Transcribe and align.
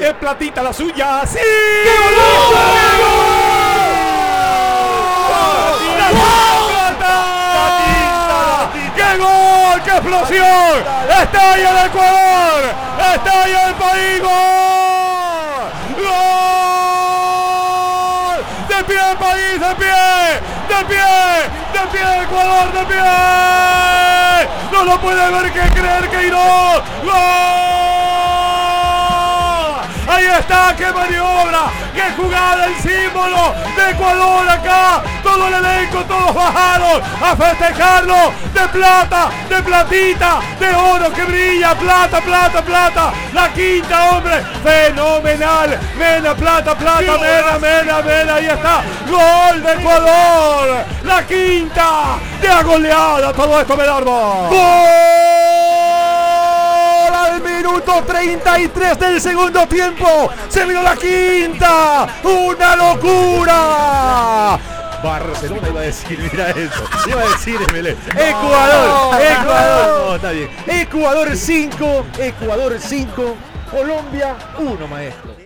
Es 0.00 0.12
platita 0.14 0.62
la 0.62 0.72
suya. 0.74 1.22
¡Sí! 1.26 1.38
¡Qué 8.94 9.16
gol! 9.18 9.80
¡Qué 9.82 9.90
explosión! 9.90 10.84
¡Estalla 11.08 11.70
el 11.70 11.86
Ecuador! 11.86 12.74
¡Estalla 13.14 13.68
el 13.68 13.74
país! 13.74 14.20
¡Gol! 14.20 15.64
¡Gol! 16.04 16.16
¡De 18.68 18.84
pie 18.84 18.98
el 19.10 19.16
país! 19.16 19.60
¡De 19.60 19.74
pie! 19.76 19.96
¡De 20.68 20.84
pie! 20.84 21.08
¡De 21.72 21.80
pie 21.90 22.02
Ecuador! 22.22 22.66
¡De 22.72 22.84
pie! 22.84 23.02
¡No 24.72 24.84
lo 24.84 25.00
puede 25.00 25.30
ver 25.30 25.52
que 25.52 25.60
creer 25.80 26.10
que 26.10 26.26
iró! 26.26 26.82
¡Gol! 27.02 27.85
Está, 30.38 30.74
qué 30.76 30.92
maniobra, 30.92 31.70
qué 31.94 32.02
jugada, 32.14 32.66
el 32.66 32.74
símbolo 32.76 33.54
de 33.74 33.90
Ecuador 33.90 34.48
acá. 34.48 35.02
Todo 35.22 35.48
el 35.48 35.54
elenco, 35.54 36.04
todos 36.04 36.34
bajaron 36.34 37.02
a 37.22 37.34
festejarlo. 37.34 38.32
De 38.52 38.68
plata, 38.68 39.30
de 39.48 39.62
platita, 39.62 40.40
de 40.60 40.74
oro 40.74 41.10
que 41.12 41.24
brilla. 41.24 41.74
Plata, 41.74 42.20
plata, 42.20 42.62
plata. 42.62 43.12
La 43.32 43.52
quinta, 43.52 44.10
hombre. 44.10 44.44
Fenomenal. 44.62 45.78
Mena, 45.98 46.34
plata, 46.34 46.74
plata, 46.74 47.18
mena, 47.18 47.58
mena, 47.58 48.02
mena. 48.02 48.34
Ahí 48.34 48.46
está. 48.46 48.82
Gol 49.08 49.62
de 49.62 49.72
Ecuador. 49.72 50.84
La 51.04 51.26
quinta 51.26 52.18
de 52.40 52.48
la 52.48 52.62
goleada. 52.62 53.32
Todo 53.32 53.60
esto, 53.60 53.76
Medardo. 53.76 54.10
¡Gol! 54.50 54.85
Minuto 57.76 58.02
33 58.06 58.98
del 58.98 59.20
segundo 59.20 59.66
tiempo. 59.66 60.30
Se 60.48 60.64
vino 60.64 60.82
la 60.82 60.96
quinta. 60.96 62.08
¡Una 62.22 62.76
locura! 62.76 64.58
Barcelona 65.02 65.68
iba 65.68 65.80
a 65.80 65.84
decir, 65.84 66.18
mira 66.18 66.50
eso. 66.50 66.84
Iba 67.06 67.20
a 67.20 67.28
decir 67.28 67.56
Ecuador, 68.16 69.20
Ecuador. 69.20 70.16
está 70.16 70.30
bien. 70.30 70.48
Ecuador 70.66 71.36
5, 71.36 72.06
Ecuador 72.18 72.76
5, 72.80 73.36
Colombia 73.70 74.36
1, 74.58 74.88
maestro. 74.88 75.45